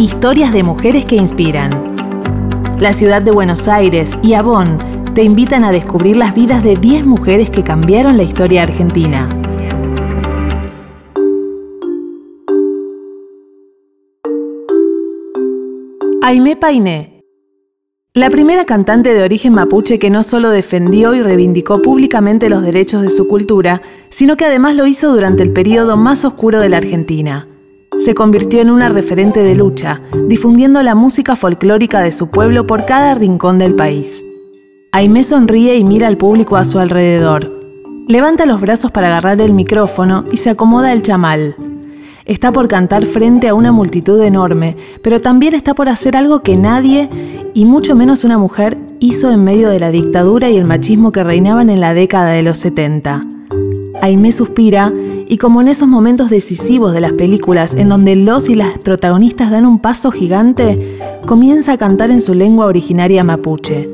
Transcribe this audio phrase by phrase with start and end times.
[0.00, 1.70] Historias de mujeres que inspiran.
[2.78, 4.78] La ciudad de Buenos Aires y Avon
[5.14, 9.28] te invitan a descubrir las vidas de 10 mujeres que cambiaron la historia argentina.
[16.22, 17.22] Aimé Painé.
[18.14, 23.02] La primera cantante de origen mapuche que no solo defendió y reivindicó públicamente los derechos
[23.02, 26.78] de su cultura, sino que además lo hizo durante el periodo más oscuro de la
[26.78, 27.46] Argentina.
[28.04, 32.86] Se convirtió en una referente de lucha, difundiendo la música folclórica de su pueblo por
[32.86, 34.24] cada rincón del país.
[34.90, 37.52] Aimé sonríe y mira al público a su alrededor.
[38.08, 41.54] Levanta los brazos para agarrar el micrófono y se acomoda el chamal.
[42.24, 46.56] Está por cantar frente a una multitud enorme, pero también está por hacer algo que
[46.56, 47.10] nadie,
[47.52, 51.22] y mucho menos una mujer, hizo en medio de la dictadura y el machismo que
[51.22, 53.20] reinaban en la década de los 70.
[54.00, 54.90] Aimé suspira
[55.30, 59.52] y como en esos momentos decisivos de las películas en donde los y las protagonistas
[59.52, 63.88] dan un paso gigante, comienza a cantar en su lengua originaria mapuche.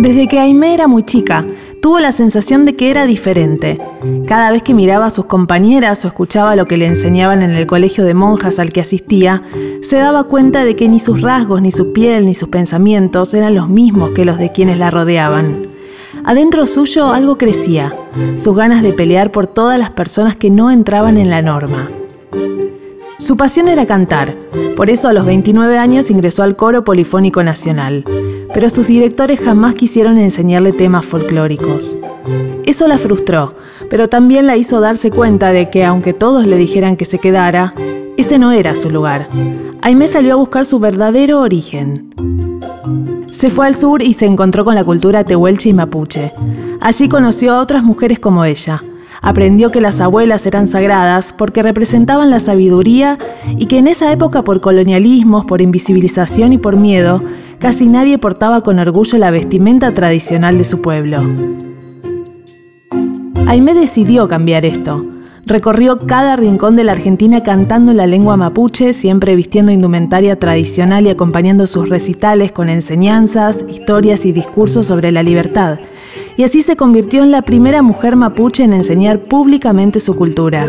[0.00, 1.44] Desde que Aime era muy chica,
[1.84, 3.78] tuvo la sensación de que era diferente.
[4.26, 7.66] Cada vez que miraba a sus compañeras o escuchaba lo que le enseñaban en el
[7.66, 9.42] colegio de monjas al que asistía,
[9.82, 13.54] se daba cuenta de que ni sus rasgos, ni su piel, ni sus pensamientos eran
[13.54, 15.66] los mismos que los de quienes la rodeaban.
[16.24, 17.94] Adentro suyo algo crecía,
[18.38, 21.88] sus ganas de pelear por todas las personas que no entraban en la norma.
[23.18, 24.34] Su pasión era cantar,
[24.74, 28.04] por eso a los 29 años ingresó al Coro Polifónico Nacional,
[28.54, 31.98] pero sus directores jamás quisieron enseñarle temas folclóricos.
[32.64, 33.52] Eso la frustró,
[33.90, 37.74] pero también la hizo darse cuenta de que aunque todos le dijeran que se quedara,
[38.16, 39.28] ese no era su lugar.
[39.82, 42.10] Aimé salió a buscar su verdadero origen.
[43.32, 46.32] Se fue al sur y se encontró con la cultura tehuelche y mapuche.
[46.80, 48.80] Allí conoció a otras mujeres como ella.
[49.20, 53.18] Aprendió que las abuelas eran sagradas porque representaban la sabiduría
[53.58, 57.20] y que en esa época por colonialismos, por invisibilización y por miedo,
[57.64, 61.22] casi nadie portaba con orgullo la vestimenta tradicional de su pueblo.
[63.46, 65.02] Aimé decidió cambiar esto.
[65.46, 71.08] Recorrió cada rincón de la Argentina cantando la lengua mapuche, siempre vistiendo indumentaria tradicional y
[71.08, 75.78] acompañando sus recitales con enseñanzas, historias y discursos sobre la libertad.
[76.36, 80.68] Y así se convirtió en la primera mujer mapuche en enseñar públicamente su cultura.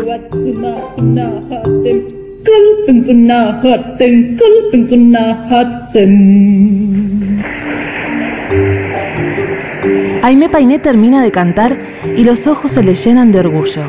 [10.22, 11.78] Aime Painé termina de cantar
[12.16, 13.82] y los ojos se le llenan de orgullo.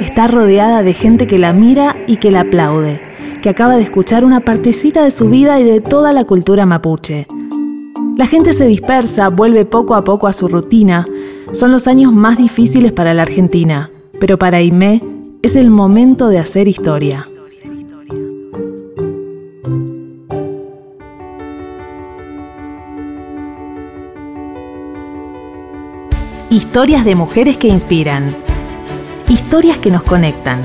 [0.00, 3.00] Está rodeada de gente que la mira y que la aplaude,
[3.42, 7.26] que acaba de escuchar una partecita de su vida y de toda la cultura mapuche.
[8.16, 11.06] La gente se dispersa, vuelve poco a poco a su rutina.
[11.52, 15.00] Son los años más difíciles para la Argentina, pero para Aimé
[15.42, 17.26] es el momento de hacer historia.
[26.50, 28.36] Historias de mujeres que inspiran
[29.28, 30.60] historias que nos conectan.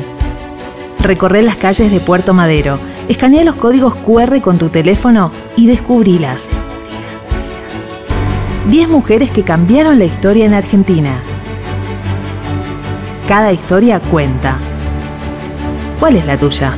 [0.98, 6.50] Recorre las calles de Puerto Madero, escanea los códigos QR con tu teléfono y descubrilas.
[8.72, 11.22] 10 mujeres que cambiaron la historia en Argentina.
[13.28, 14.58] Cada historia cuenta.
[16.00, 16.76] ¿Cuál es la tuya?